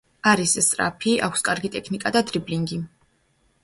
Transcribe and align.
არის 0.29 0.55
სწრაფი, 0.67 1.13
აქვს 1.29 1.47
კარგი 1.51 1.73
ტექნიკა 1.79 2.17
და 2.19 2.27
დრიბლინგი. 2.33 2.85